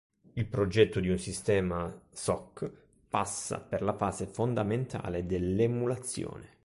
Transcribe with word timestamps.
Il 0.33 0.47
progetto 0.47 0.99
di 0.99 1.09
un 1.11 1.19
sistema 1.19 1.95
SoC 2.11 2.67
passa 3.07 3.59
per 3.59 3.83
la 3.83 3.93
fase 3.93 4.25
fondamentale 4.25 5.27
dell'emulazione. 5.27 6.57